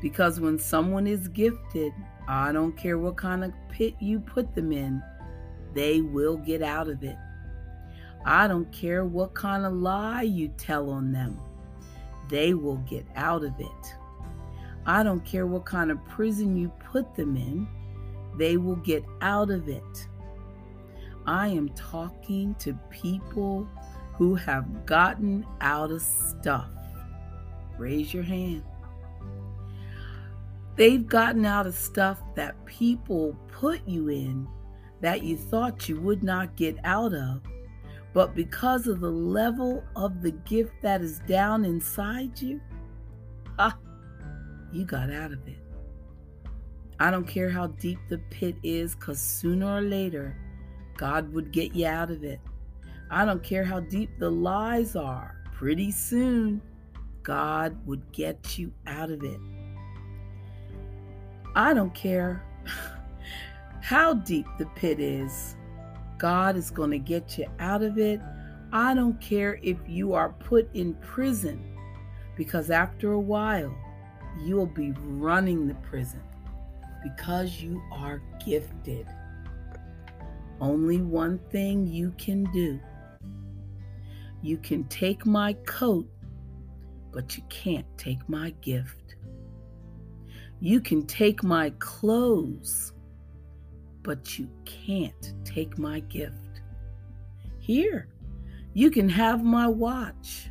Because 0.00 0.40
when 0.40 0.58
someone 0.58 1.06
is 1.06 1.28
gifted, 1.28 1.92
I 2.26 2.52
don't 2.52 2.76
care 2.76 2.98
what 2.98 3.16
kind 3.16 3.44
of 3.44 3.52
pit 3.70 3.94
you 4.00 4.20
put 4.20 4.54
them 4.54 4.72
in, 4.72 5.02
they 5.74 6.00
will 6.00 6.36
get 6.36 6.62
out 6.62 6.88
of 6.88 7.02
it. 7.04 7.16
I 8.24 8.48
don't 8.48 8.70
care 8.72 9.04
what 9.04 9.34
kind 9.34 9.64
of 9.64 9.72
lie 9.74 10.22
you 10.22 10.48
tell 10.56 10.90
on 10.90 11.12
them, 11.12 11.38
they 12.28 12.54
will 12.54 12.78
get 12.78 13.06
out 13.16 13.44
of 13.44 13.52
it. 13.58 13.94
I 14.86 15.02
don't 15.02 15.24
care 15.24 15.46
what 15.46 15.66
kind 15.66 15.90
of 15.90 16.04
prison 16.06 16.56
you 16.56 16.72
put 16.92 17.14
them 17.14 17.36
in, 17.36 17.68
they 18.38 18.56
will 18.56 18.76
get 18.76 19.04
out 19.20 19.50
of 19.50 19.68
it. 19.68 20.08
I 21.26 21.48
am 21.48 21.68
talking 21.70 22.54
to 22.60 22.72
people 22.88 23.68
who 24.14 24.34
have 24.34 24.86
gotten 24.86 25.46
out 25.60 25.90
of 25.90 26.00
stuff. 26.02 26.70
Raise 27.78 28.12
your 28.12 28.24
hand. 28.24 28.62
They've 30.76 31.06
gotten 31.06 31.44
out 31.44 31.66
of 31.66 31.74
stuff 31.74 32.20
that 32.34 32.64
people 32.66 33.36
put 33.48 33.86
you 33.86 34.08
in 34.08 34.46
that 35.00 35.22
you 35.22 35.36
thought 35.36 35.88
you 35.88 36.00
would 36.00 36.22
not 36.22 36.56
get 36.56 36.76
out 36.84 37.14
of. 37.14 37.40
But 38.12 38.34
because 38.34 38.86
of 38.86 39.00
the 39.00 39.10
level 39.10 39.84
of 39.94 40.22
the 40.22 40.32
gift 40.32 40.72
that 40.82 41.02
is 41.02 41.20
down 41.20 41.64
inside 41.64 42.40
you, 42.40 42.60
ah, 43.58 43.76
you 44.72 44.84
got 44.84 45.12
out 45.12 45.32
of 45.32 45.46
it. 45.46 45.58
I 47.00 47.10
don't 47.10 47.26
care 47.26 47.48
how 47.48 47.68
deep 47.68 47.98
the 48.08 48.18
pit 48.30 48.56
is, 48.62 48.94
because 48.96 49.20
sooner 49.20 49.78
or 49.78 49.82
later, 49.82 50.36
God 50.96 51.32
would 51.32 51.52
get 51.52 51.74
you 51.74 51.86
out 51.86 52.10
of 52.10 52.24
it. 52.24 52.40
I 53.10 53.24
don't 53.24 53.42
care 53.42 53.64
how 53.64 53.80
deep 53.80 54.10
the 54.18 54.30
lies 54.30 54.96
are, 54.96 55.36
pretty 55.52 55.92
soon, 55.92 56.60
God 57.28 57.76
would 57.86 58.10
get 58.10 58.58
you 58.58 58.72
out 58.86 59.10
of 59.10 59.22
it. 59.22 59.38
I 61.54 61.74
don't 61.74 61.92
care 61.92 62.42
how 63.82 64.14
deep 64.14 64.46
the 64.58 64.64
pit 64.64 64.98
is, 64.98 65.54
God 66.16 66.56
is 66.56 66.70
going 66.70 66.90
to 66.90 66.98
get 66.98 67.36
you 67.36 67.44
out 67.58 67.82
of 67.82 67.98
it. 67.98 68.18
I 68.72 68.94
don't 68.94 69.20
care 69.20 69.60
if 69.62 69.76
you 69.86 70.14
are 70.14 70.30
put 70.30 70.74
in 70.74 70.94
prison, 70.94 71.62
because 72.34 72.70
after 72.70 73.12
a 73.12 73.20
while, 73.20 73.76
you'll 74.40 74.64
be 74.64 74.92
running 75.02 75.68
the 75.68 75.74
prison 75.74 76.22
because 77.02 77.60
you 77.60 77.82
are 77.92 78.22
gifted. 78.42 79.06
Only 80.62 81.02
one 81.02 81.40
thing 81.50 81.86
you 81.86 82.14
can 82.16 82.44
do 82.54 82.80
you 84.40 84.56
can 84.56 84.84
take 84.84 85.26
my 85.26 85.52
coat, 85.66 86.08
but 87.12 87.36
you 87.36 87.42
can't 87.48 87.86
take 87.96 88.28
my 88.28 88.50
gift. 88.60 89.16
You 90.60 90.80
can 90.80 91.06
take 91.06 91.42
my 91.42 91.70
clothes, 91.78 92.92
but 94.02 94.38
you 94.38 94.48
can't 94.64 95.34
take 95.44 95.78
my 95.78 96.00
gift. 96.00 96.62
Here, 97.58 98.08
you 98.74 98.90
can 98.90 99.08
have 99.08 99.44
my 99.44 99.68
watch, 99.68 100.50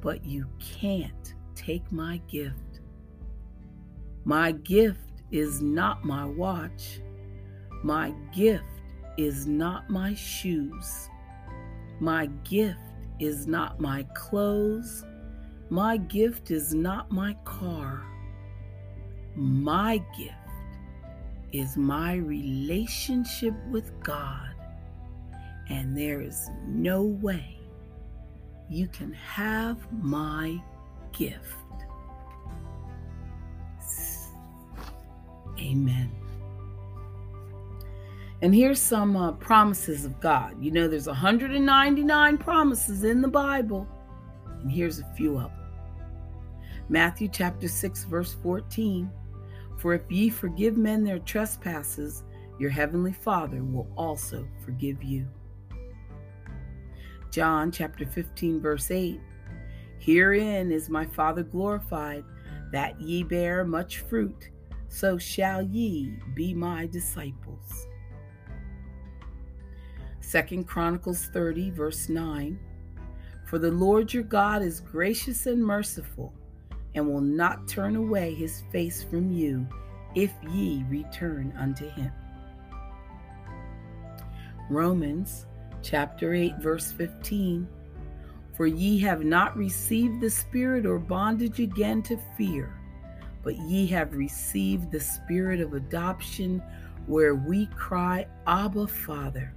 but 0.00 0.24
you 0.24 0.46
can't 0.58 1.34
take 1.54 1.90
my 1.90 2.18
gift. 2.28 2.80
My 4.24 4.52
gift 4.52 5.22
is 5.30 5.60
not 5.60 6.04
my 6.04 6.24
watch. 6.24 7.00
My 7.82 8.14
gift 8.34 8.64
is 9.16 9.46
not 9.46 9.90
my 9.90 10.14
shoes. 10.14 11.08
My 12.00 12.26
gift 12.44 12.78
is 13.20 13.46
not 13.46 13.80
my 13.80 14.02
clothes. 14.14 15.04
My 15.70 15.96
gift 15.96 16.50
is 16.50 16.74
not 16.74 17.10
my 17.10 17.34
car. 17.44 18.04
My 19.34 19.98
gift 20.16 20.34
is 21.52 21.76
my 21.76 22.14
relationship 22.14 23.54
with 23.70 23.92
God. 24.02 24.50
And 25.68 25.96
there 25.96 26.20
is 26.20 26.50
no 26.66 27.02
way 27.02 27.58
you 28.68 28.88
can 28.88 29.12
have 29.12 29.78
my 29.92 30.62
gift. 31.12 31.56
Amen. 35.58 36.10
And 38.42 38.54
here's 38.54 38.80
some 38.80 39.16
uh, 39.16 39.32
promises 39.32 40.04
of 40.04 40.20
God. 40.20 40.62
You 40.62 40.70
know, 40.70 40.88
there's 40.88 41.06
199 41.06 42.38
promises 42.38 43.04
in 43.04 43.22
the 43.22 43.28
Bible, 43.28 43.86
and 44.64 44.72
here's 44.72 44.98
a 44.98 45.04
few 45.14 45.36
of 45.36 45.50
them. 45.50 45.60
Matthew 46.88 47.28
chapter 47.28 47.68
6, 47.68 48.04
verse 48.04 48.34
14. 48.42 49.10
For 49.78 49.92
if 49.92 50.10
ye 50.10 50.30
forgive 50.30 50.78
men 50.78 51.04
their 51.04 51.18
trespasses, 51.18 52.24
your 52.58 52.70
heavenly 52.70 53.12
Father 53.12 53.62
will 53.62 53.88
also 53.96 54.48
forgive 54.64 55.02
you. 55.02 55.28
John 57.30 57.70
chapter 57.70 58.06
15, 58.06 58.60
verse 58.60 58.90
8 58.90 59.20
Herein 59.98 60.72
is 60.72 60.88
my 60.88 61.04
Father 61.04 61.42
glorified, 61.42 62.24
that 62.72 62.98
ye 62.98 63.22
bear 63.22 63.64
much 63.64 63.98
fruit, 63.98 64.50
so 64.88 65.18
shall 65.18 65.60
ye 65.60 66.16
be 66.34 66.54
my 66.54 66.86
disciples. 66.86 67.86
Second 70.20 70.66
Chronicles 70.66 71.26
30, 71.26 71.70
verse 71.70 72.08
9 72.08 72.58
For 73.46 73.58
the 73.58 73.70
Lord 73.70 74.12
your 74.12 74.22
God 74.22 74.62
is 74.62 74.80
gracious 74.80 75.46
and 75.46 75.64
merciful 75.64 76.32
and 76.94 77.06
will 77.06 77.20
not 77.20 77.68
turn 77.68 77.96
away 77.96 78.34
his 78.34 78.62
face 78.72 79.02
from 79.02 79.30
you 79.32 79.66
if 80.14 80.32
ye 80.50 80.84
return 80.88 81.52
unto 81.58 81.88
him. 81.90 82.12
Romans 84.70 85.46
chapter 85.82 86.34
8, 86.34 86.56
verse 86.58 86.92
15 86.92 87.68
For 88.56 88.66
ye 88.66 88.98
have 89.00 89.24
not 89.24 89.56
received 89.56 90.20
the 90.20 90.30
spirit 90.30 90.86
or 90.86 90.98
bondage 90.98 91.60
again 91.60 92.02
to 92.04 92.18
fear, 92.36 92.74
but 93.42 93.56
ye 93.56 93.86
have 93.88 94.14
received 94.14 94.90
the 94.90 95.00
spirit 95.00 95.60
of 95.60 95.74
adoption, 95.74 96.62
where 97.06 97.34
we 97.34 97.66
cry, 97.66 98.26
Abba, 98.46 98.86
Father. 98.86 99.52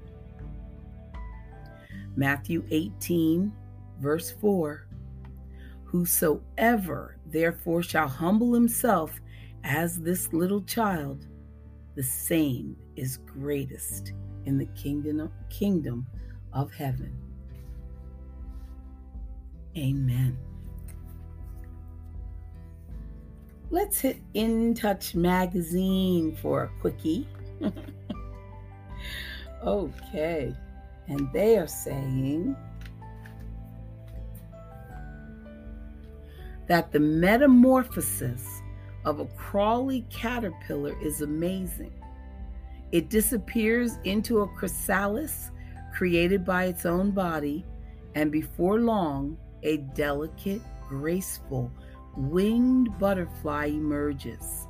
Matthew 2.18 2.66
18, 2.72 3.54
verse 4.00 4.32
4 4.32 4.88
Whosoever 5.86 7.18
therefore 7.26 7.82
shall 7.82 8.08
humble 8.08 8.54
himself 8.54 9.22
as 9.64 10.02
this 10.02 10.34
little 10.34 10.62
child, 10.62 11.28
the 11.96 12.04
same 12.04 12.76
is 12.96 13.18
greatest 13.18 14.14
in 14.46 14.58
the 14.58 14.66
kingdom, 14.68 15.32
kingdom 15.50 16.06
of 16.54 16.74
heaven. 16.74 17.18
Amen. 19.78 20.38
Let's 23.70 24.00
hit 24.00 24.22
In 24.34 24.74
Touch 24.74 25.14
Magazine 25.14 26.36
for 26.36 26.64
a 26.64 26.82
quickie. 26.82 27.28
okay. 29.66 30.56
And 31.08 31.30
they 31.34 31.58
are 31.58 31.68
saying, 31.68 32.56
that 36.68 36.92
the 36.92 37.00
metamorphosis 37.00 38.62
of 39.06 39.20
a 39.20 39.26
crawly 39.26 40.06
caterpillar 40.10 40.96
is 41.02 41.22
amazing. 41.22 41.94
It 42.92 43.10
disappears 43.10 43.98
into 44.04 44.42
a 44.42 44.48
chrysalis 44.48 45.52
created 45.94 46.46
by 46.46 46.66
its 46.66 46.86
own 46.86 47.12
body, 47.12 47.66
and 48.16 48.32
before 48.32 48.80
long, 48.80 49.38
a 49.64 49.78
delicate, 49.78 50.62
graceful, 50.88 51.72
winged 52.16 52.98
butterfly 53.00 53.66
emerges. 53.66 54.68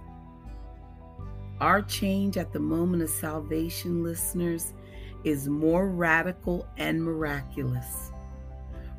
Our 1.60 1.82
change 1.82 2.38
at 2.38 2.54
the 2.54 2.60
moment 2.60 3.04
of 3.04 3.10
salvation, 3.10 4.04
listeners, 4.04 4.74
is 5.24 5.50
more 5.50 5.90
radical 5.90 6.68
and 6.78 7.04
miraculous. 7.04 8.12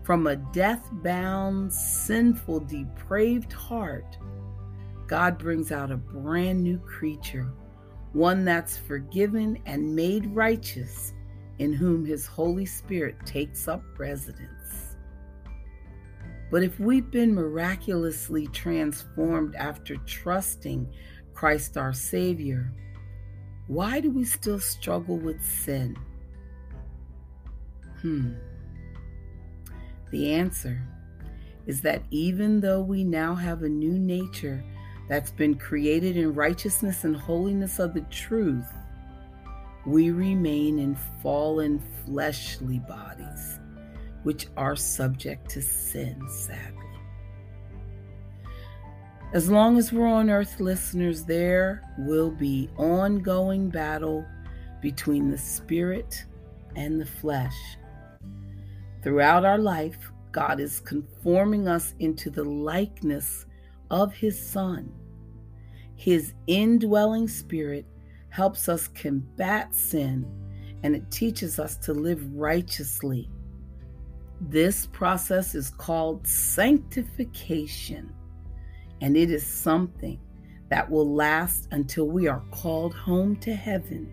From 0.08 0.26
a 0.26 0.36
death 0.36 0.88
bound, 0.90 1.70
sinful, 1.70 2.60
depraved 2.60 3.52
heart, 3.52 4.16
God 5.06 5.36
brings 5.36 5.70
out 5.70 5.90
a 5.90 5.98
brand 5.98 6.62
new 6.62 6.78
creature, 6.78 7.52
one 8.14 8.42
that's 8.42 8.74
forgiven 8.74 9.58
and 9.66 9.94
made 9.94 10.34
righteous, 10.34 11.12
in 11.58 11.74
whom 11.74 12.06
His 12.06 12.24
Holy 12.24 12.64
Spirit 12.64 13.16
takes 13.26 13.68
up 13.68 13.82
residence. 13.98 14.96
But 16.50 16.62
if 16.62 16.80
we've 16.80 17.10
been 17.10 17.34
miraculously 17.34 18.46
transformed 18.46 19.56
after 19.56 19.96
trusting 20.06 20.90
Christ 21.34 21.76
our 21.76 21.92
Savior, 21.92 22.72
why 23.66 24.00
do 24.00 24.10
we 24.10 24.24
still 24.24 24.58
struggle 24.58 25.18
with 25.18 25.44
sin? 25.44 25.98
Hmm. 28.00 28.36
The 30.10 30.32
answer 30.32 30.82
is 31.66 31.80
that 31.82 32.02
even 32.10 32.60
though 32.60 32.80
we 32.80 33.04
now 33.04 33.34
have 33.34 33.62
a 33.62 33.68
new 33.68 33.98
nature 33.98 34.64
that's 35.08 35.30
been 35.30 35.54
created 35.54 36.16
in 36.16 36.34
righteousness 36.34 37.04
and 37.04 37.16
holiness 37.16 37.78
of 37.78 37.94
the 37.94 38.00
truth, 38.02 38.72
we 39.86 40.10
remain 40.10 40.78
in 40.78 40.94
fallen 41.22 41.82
fleshly 42.04 42.78
bodies, 42.80 43.58
which 44.22 44.46
are 44.56 44.76
subject 44.76 45.50
to 45.50 45.62
sin, 45.62 46.22
sadly. 46.28 46.84
As 49.34 49.50
long 49.50 49.76
as 49.76 49.92
we're 49.92 50.06
on 50.06 50.30
earth, 50.30 50.58
listeners, 50.58 51.24
there 51.24 51.82
will 51.98 52.30
be 52.30 52.70
ongoing 52.78 53.68
battle 53.68 54.24
between 54.80 55.30
the 55.30 55.36
spirit 55.36 56.24
and 56.76 56.98
the 56.98 57.06
flesh. 57.06 57.54
Throughout 59.02 59.44
our 59.44 59.58
life, 59.58 60.10
God 60.32 60.60
is 60.60 60.80
conforming 60.80 61.68
us 61.68 61.94
into 61.98 62.30
the 62.30 62.44
likeness 62.44 63.46
of 63.90 64.12
His 64.12 64.38
Son. 64.38 64.92
His 65.94 66.34
indwelling 66.46 67.28
spirit 67.28 67.86
helps 68.30 68.68
us 68.68 68.88
combat 68.88 69.74
sin 69.74 70.26
and 70.82 70.94
it 70.94 71.10
teaches 71.10 71.58
us 71.58 71.76
to 71.78 71.92
live 71.92 72.22
righteously. 72.34 73.28
This 74.40 74.86
process 74.86 75.54
is 75.54 75.70
called 75.70 76.26
sanctification 76.26 78.12
and 79.00 79.16
it 79.16 79.30
is 79.30 79.46
something 79.46 80.20
that 80.68 80.88
will 80.88 81.12
last 81.12 81.68
until 81.70 82.08
we 82.08 82.28
are 82.28 82.42
called 82.50 82.94
home 82.94 83.36
to 83.36 83.54
heaven. 83.54 84.12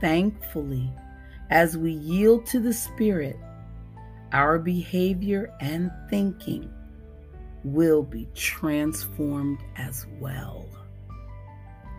Thankfully, 0.00 0.92
as 1.50 1.76
we 1.76 1.92
yield 1.92 2.46
to 2.46 2.60
the 2.60 2.72
Spirit, 2.72 3.36
our 4.32 4.58
behavior 4.58 5.52
and 5.60 5.90
thinking 6.08 6.72
will 7.64 8.02
be 8.02 8.26
transformed 8.34 9.60
as 9.76 10.06
well. 10.18 10.66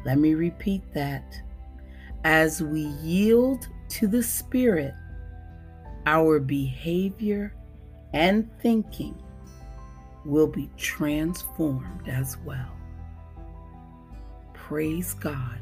Let 0.06 0.18
me 0.18 0.34
repeat 0.34 0.82
that. 0.94 1.40
As 2.26 2.62
we 2.62 2.82
yield 2.82 3.68
to 3.90 4.08
the 4.08 4.24
Spirit, 4.24 4.94
our 6.06 6.40
behavior 6.40 7.54
and 8.14 8.50
thinking 8.62 9.22
will 10.26 10.48
be 10.48 10.70
transformed 10.78 12.08
as 12.08 12.38
well. 12.46 12.72
Praise 14.54 15.14
God 15.14 15.60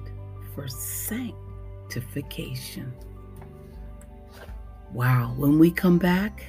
for 0.54 0.68
sanctification. 0.68 2.94
Wow, 4.94 5.34
when 5.38 5.58
we 5.58 5.72
come 5.72 5.98
back, 5.98 6.46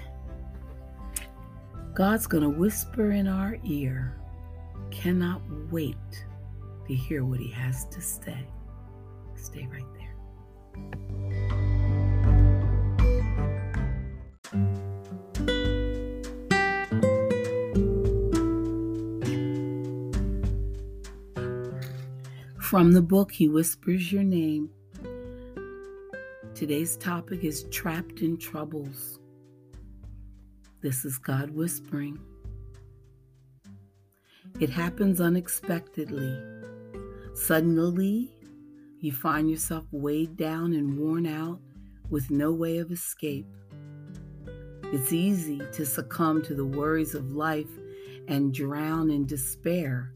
God's 1.95 2.27
going 2.27 2.43
to 2.43 2.49
whisper 2.49 3.11
in 3.11 3.29
our 3.29 3.59
ear. 3.65 4.17
Cannot 4.91 5.43
wait 5.71 5.97
to 6.87 6.95
hear 6.95 7.23
what 7.23 7.39
He 7.39 7.51
has 7.51 7.85
to 7.87 8.01
say. 8.01 8.47
Stay 9.37 9.69
right 9.71 9.85
there. 9.99 10.15
From 22.59 22.93
the 22.93 23.03
book, 23.03 23.33
He 23.33 23.49
Whispers 23.49 24.11
Your 24.11 24.23
Name. 24.23 24.71
Today's 26.55 26.97
topic 26.97 27.45
is 27.45 27.65
Trapped 27.65 28.23
in 28.23 28.39
Troubles. 28.39 29.19
This 30.83 31.05
is 31.05 31.19
God 31.19 31.51
whispering. 31.51 32.19
It 34.61 34.69
happens 34.69 35.21
unexpectedly. 35.21 36.37
Suddenly, 37.35 38.35
you 39.01 39.13
find 39.13 39.51
yourself 39.51 39.85
weighed 39.91 40.37
down 40.37 40.73
and 40.75 40.99
worn 40.99 41.27
out 41.27 41.61
with 42.11 42.31
no 42.31 42.53
way 42.53 42.79
of 42.79 42.91
escape. 42.91 43.47
It's 44.93 45.13
easy 45.13 45.61
to 45.73 45.87
succumb 45.87 46.43
to 46.43 46.55
the 46.55 46.67
worries 46.67 47.15
of 47.15 47.33
life 47.33 47.71
and 48.29 48.53
drown 48.53 49.11
in 49.11 49.27
despair 49.27 50.13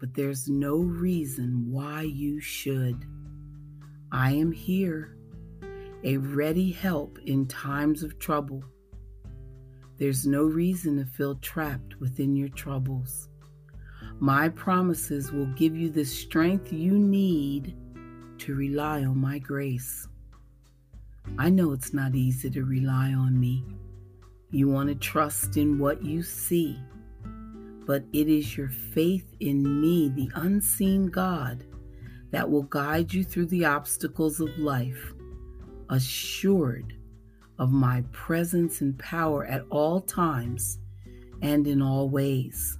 but 0.00 0.14
there's 0.14 0.48
no 0.48 0.78
reason 0.78 1.66
why 1.70 2.02
you 2.02 2.40
should. 2.40 3.04
I 4.10 4.32
am 4.32 4.50
here, 4.50 5.14
a 6.02 6.16
ready 6.16 6.72
help 6.72 7.18
in 7.26 7.46
times 7.46 8.02
of 8.02 8.18
trouble. 8.18 8.64
There's 10.00 10.26
no 10.26 10.42
reason 10.42 10.96
to 10.96 11.04
feel 11.04 11.36
trapped 11.36 12.00
within 12.00 12.34
your 12.34 12.48
troubles. 12.48 13.28
My 14.18 14.48
promises 14.48 15.30
will 15.30 15.46
give 15.54 15.76
you 15.76 15.90
the 15.90 16.04
strength 16.04 16.72
you 16.72 16.98
need 16.98 17.76
to 18.38 18.56
rely 18.56 19.04
on 19.04 19.18
my 19.18 19.38
grace. 19.38 20.08
I 21.38 21.50
know 21.50 21.70
it's 21.70 21.94
not 21.94 22.16
easy 22.16 22.50
to 22.50 22.64
rely 22.64 23.12
on 23.12 23.38
me. 23.38 23.64
You 24.50 24.68
want 24.68 24.88
to 24.88 24.96
trust 24.96 25.56
in 25.56 25.78
what 25.78 26.02
you 26.02 26.24
see 26.24 26.76
but 27.90 28.04
it 28.12 28.28
is 28.28 28.56
your 28.56 28.68
faith 28.68 29.34
in 29.40 29.80
me, 29.80 30.08
the 30.10 30.30
unseen 30.36 31.06
God, 31.06 31.64
that 32.30 32.48
will 32.48 32.62
guide 32.62 33.12
you 33.12 33.24
through 33.24 33.46
the 33.46 33.64
obstacles 33.64 34.38
of 34.38 34.56
life, 34.60 35.12
assured 35.88 36.94
of 37.60 37.70
my 37.70 38.02
presence 38.10 38.80
and 38.80 38.98
power 38.98 39.44
at 39.44 39.64
all 39.70 40.00
times 40.00 40.78
and 41.42 41.66
in 41.66 41.82
all 41.82 42.08
ways. 42.08 42.78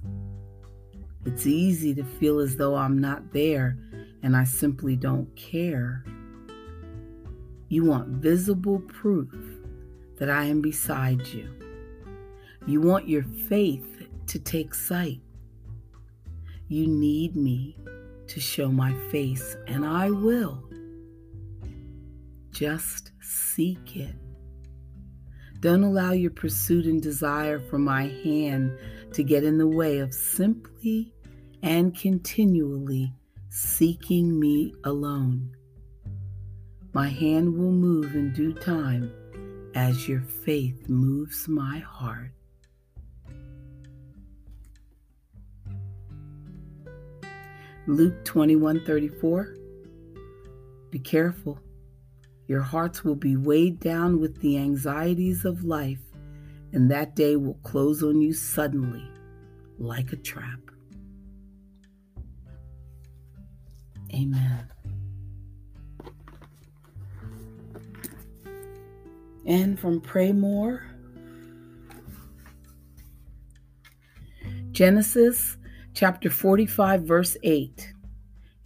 It's 1.23 1.45
easy 1.45 1.93
to 1.93 2.03
feel 2.03 2.39
as 2.39 2.55
though 2.55 2.75
I'm 2.75 2.97
not 2.97 3.31
there 3.31 3.77
and 4.23 4.35
I 4.35 4.43
simply 4.43 4.95
don't 4.95 5.33
care. 5.35 6.03
You 7.69 7.85
want 7.85 8.07
visible 8.07 8.79
proof 8.79 9.31
that 10.17 10.31
I 10.31 10.45
am 10.45 10.61
beside 10.61 11.27
you. 11.27 11.47
You 12.65 12.81
want 12.81 13.07
your 13.07 13.23
faith 13.23 14.07
to 14.27 14.39
take 14.39 14.73
sight. 14.73 15.21
You 16.69 16.87
need 16.87 17.35
me 17.35 17.77
to 18.27 18.39
show 18.39 18.69
my 18.69 18.93
face, 19.09 19.57
and 19.67 19.85
I 19.85 20.09
will. 20.09 20.63
Just 22.51 23.11
seek 23.19 23.95
it. 23.95 24.15
Don't 25.61 25.83
allow 25.83 26.11
your 26.11 26.31
pursuit 26.31 26.87
and 26.87 26.99
desire 26.99 27.59
for 27.59 27.77
my 27.77 28.07
hand 28.23 28.75
to 29.13 29.23
get 29.23 29.43
in 29.43 29.59
the 29.59 29.67
way 29.67 29.99
of 29.99 30.11
simply 30.11 31.13
and 31.61 31.95
continually 31.95 33.13
seeking 33.49 34.39
me 34.39 34.73
alone. 34.85 35.55
My 36.93 37.09
hand 37.09 37.55
will 37.55 37.71
move 37.71 38.15
in 38.15 38.33
due 38.33 38.53
time 38.53 39.13
as 39.75 40.07
your 40.07 40.21
faith 40.21 40.89
moves 40.89 41.47
my 41.47 41.77
heart. 41.77 42.31
Luke 47.85 48.25
21 48.25 48.83
34. 48.83 49.55
Be 50.89 50.97
careful. 50.97 51.59
Your 52.51 52.59
hearts 52.59 53.05
will 53.05 53.15
be 53.15 53.37
weighed 53.37 53.79
down 53.79 54.19
with 54.19 54.41
the 54.41 54.57
anxieties 54.57 55.45
of 55.45 55.63
life, 55.63 56.01
and 56.73 56.91
that 56.91 57.15
day 57.15 57.37
will 57.37 57.57
close 57.63 58.03
on 58.03 58.19
you 58.19 58.33
suddenly 58.33 59.09
like 59.79 60.11
a 60.11 60.17
trap. 60.17 60.59
Amen. 64.13 64.67
And 69.45 69.79
from 69.79 70.01
Pray 70.01 70.33
More, 70.33 70.85
Genesis 74.73 75.55
Chapter 75.93 76.29
45, 76.29 77.03
verse 77.03 77.37
8 77.43 77.93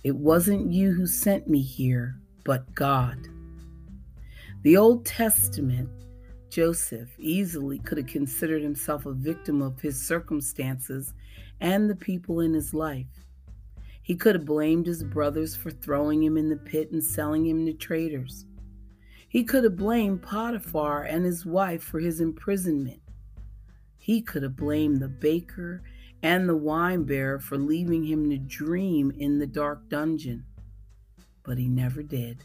It 0.04 0.16
wasn't 0.16 0.74
you 0.74 0.92
who 0.94 1.06
sent 1.06 1.48
me 1.48 1.62
here, 1.62 2.16
but 2.44 2.74
God. 2.74 3.28
The 4.66 4.78
Old 4.78 5.06
Testament, 5.06 5.92
Joseph 6.50 7.10
easily 7.20 7.78
could 7.78 8.00
have 8.00 8.08
considered 8.08 8.64
himself 8.64 9.06
a 9.06 9.14
victim 9.14 9.62
of 9.62 9.80
his 9.80 10.02
circumstances 10.02 11.14
and 11.62 11.88
the 11.88 11.96
people 11.96 12.40
in 12.40 12.56
his 12.56 12.74
life. 12.74 13.28
He 14.02 14.16
could 14.16 14.34
have 14.34 14.46
blamed 14.46 14.88
his 14.88 15.04
brothers 15.04 15.56
for 15.56 15.70
throwing 15.70 16.24
him 16.24 16.36
in 16.36 16.50
the 16.50 16.56
pit 16.56 16.90
and 16.92 17.04
selling 17.04 17.46
him 17.46 17.68
to 17.68 17.74
traders. 17.74 18.48
He 19.30 19.44
could 19.44 19.66
have 19.66 19.76
blamed 19.76 20.24
Potiphar 20.24 21.04
and 21.04 21.26
his 21.26 21.46
wife 21.46 21.84
for 21.84 22.00
his 22.00 22.20
imprisonment. 22.20 23.02
He 24.00 24.20
could 24.20 24.42
have 24.42 24.56
blamed 24.56 25.00
the 25.00 25.10
baker 25.10 25.84
and 26.24 26.50
the 26.50 26.58
wine 26.58 27.04
bearer 27.04 27.38
for 27.38 27.60
leaving 27.60 28.04
him 28.04 28.32
to 28.32 28.40
dream 28.40 29.12
in 29.16 29.38
the 29.38 29.46
dark 29.46 29.90
dungeon. 29.90 30.44
But 31.44 31.60
he 31.60 31.68
never 31.68 32.02
did. 32.02 32.44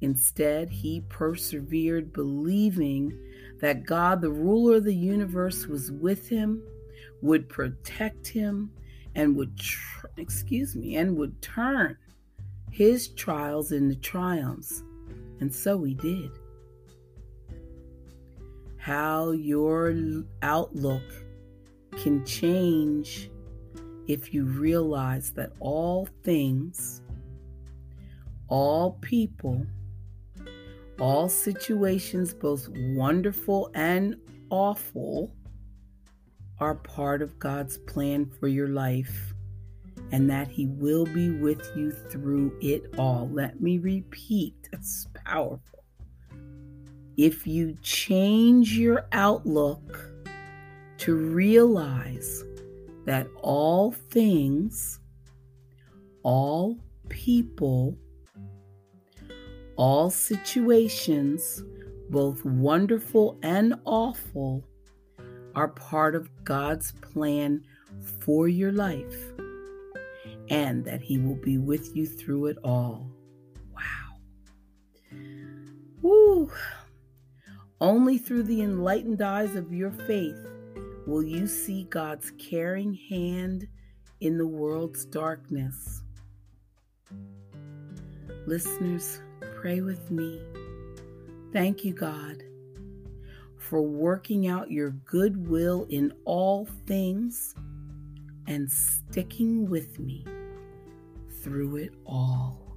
Instead, 0.00 0.70
he 0.70 1.02
persevered, 1.08 2.12
believing 2.12 3.18
that 3.60 3.84
God, 3.84 4.20
the 4.20 4.30
ruler 4.30 4.76
of 4.76 4.84
the 4.84 4.94
universe, 4.94 5.66
was 5.66 5.90
with 5.90 6.28
him, 6.28 6.62
would 7.22 7.48
protect 7.48 8.26
him, 8.26 8.70
and 9.14 9.34
would, 9.36 9.56
tr- 9.56 10.06
excuse 10.16 10.74
me, 10.74 10.96
and 10.96 11.16
would 11.16 11.40
turn 11.40 11.96
his 12.70 13.08
trials 13.08 13.72
into 13.72 13.94
triumphs. 13.94 14.82
And 15.40 15.54
so 15.54 15.82
he 15.84 15.94
did. 15.94 16.30
How 18.76 19.30
your 19.30 19.94
outlook 20.42 21.02
can 21.96 22.24
change 22.26 23.30
if 24.06 24.34
you 24.34 24.44
realize 24.44 25.30
that 25.30 25.52
all 25.60 26.08
things, 26.22 27.00
all 28.48 28.98
people, 29.00 29.64
all 31.00 31.28
situations, 31.28 32.32
both 32.32 32.68
wonderful 32.94 33.70
and 33.74 34.16
awful, 34.50 35.34
are 36.60 36.76
part 36.76 37.20
of 37.22 37.38
God's 37.38 37.78
plan 37.78 38.30
for 38.38 38.48
your 38.48 38.68
life 38.68 39.34
and 40.12 40.30
that 40.30 40.48
He 40.48 40.66
will 40.66 41.06
be 41.06 41.30
with 41.30 41.68
you 41.76 41.90
through 41.90 42.56
it 42.60 42.94
all. 42.98 43.28
Let 43.32 43.60
me 43.60 43.78
repeat, 43.78 44.54
it's 44.72 45.08
powerful. 45.24 45.84
If 47.16 47.46
you 47.46 47.76
change 47.82 48.76
your 48.76 49.06
outlook 49.12 50.10
to 50.98 51.14
realize 51.14 52.44
that 53.04 53.26
all 53.42 53.92
things, 53.92 55.00
all 56.22 56.78
people, 57.08 57.96
all 59.76 60.10
situations, 60.10 61.62
both 62.10 62.44
wonderful 62.44 63.38
and 63.42 63.74
awful, 63.84 64.64
are 65.54 65.68
part 65.68 66.14
of 66.14 66.28
God's 66.44 66.92
plan 66.92 67.62
for 68.20 68.48
your 68.48 68.72
life, 68.72 69.32
and 70.48 70.84
that 70.84 71.00
He 71.00 71.18
will 71.18 71.36
be 71.36 71.58
with 71.58 71.94
you 71.96 72.06
through 72.06 72.46
it 72.46 72.58
all. 72.64 73.10
Wow. 73.74 74.16
Woo. 76.02 76.50
Only 77.80 78.18
through 78.18 78.44
the 78.44 78.62
enlightened 78.62 79.22
eyes 79.22 79.56
of 79.56 79.72
your 79.72 79.90
faith 79.90 80.46
will 81.06 81.22
you 81.22 81.46
see 81.46 81.84
God's 81.84 82.32
caring 82.38 82.94
hand 82.94 83.66
in 84.20 84.38
the 84.38 84.46
world's 84.46 85.04
darkness. 85.04 86.02
Listeners, 88.46 89.20
pray 89.64 89.80
with 89.80 90.10
me. 90.10 90.42
Thank 91.50 91.86
you, 91.86 91.94
God, 91.94 92.42
for 93.56 93.80
working 93.80 94.46
out 94.46 94.70
your 94.70 94.90
good 94.90 95.48
will 95.48 95.86
in 95.88 96.12
all 96.26 96.66
things 96.86 97.54
and 98.46 98.70
sticking 98.70 99.70
with 99.70 99.98
me 99.98 100.26
through 101.42 101.76
it 101.76 101.94
all. 102.04 102.76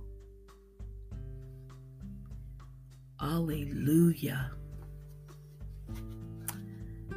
Alleluia. 3.21 4.53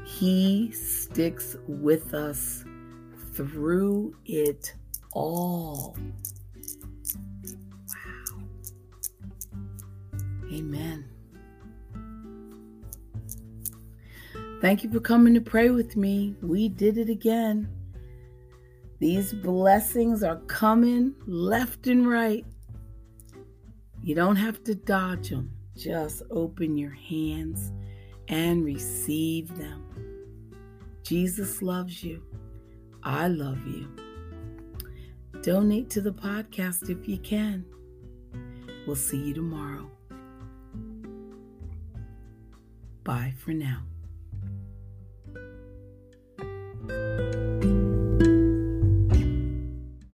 He 0.04 0.72
sticks 0.72 1.56
with 1.68 2.12
us 2.12 2.64
through 3.34 4.16
it 4.26 4.74
all. 5.12 5.96
Amen. 10.60 11.06
Thank 14.60 14.84
you 14.84 14.90
for 14.90 15.00
coming 15.00 15.32
to 15.32 15.40
pray 15.40 15.70
with 15.70 15.96
me. 15.96 16.36
We 16.42 16.68
did 16.68 16.98
it 16.98 17.08
again. 17.08 17.66
These 18.98 19.32
blessings 19.32 20.22
are 20.22 20.36
coming 20.40 21.14
left 21.26 21.86
and 21.86 22.06
right. 22.06 22.44
You 24.02 24.14
don't 24.14 24.36
have 24.36 24.62
to 24.64 24.74
dodge 24.74 25.30
them, 25.30 25.50
just 25.74 26.22
open 26.30 26.76
your 26.76 26.90
hands 26.90 27.72
and 28.28 28.62
receive 28.62 29.56
them. 29.56 29.86
Jesus 31.02 31.62
loves 31.62 32.04
you. 32.04 32.22
I 33.02 33.28
love 33.28 33.66
you. 33.66 33.88
Donate 35.40 35.88
to 35.88 36.02
the 36.02 36.12
podcast 36.12 36.90
if 36.90 37.08
you 37.08 37.16
can. 37.16 37.64
We'll 38.86 38.96
see 38.96 39.16
you 39.16 39.32
tomorrow. 39.32 39.90
Bye 43.04 43.34
for 43.38 43.52
now. 43.52 43.89